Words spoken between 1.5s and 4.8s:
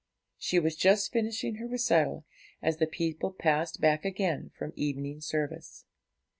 her recital as the people passed back again from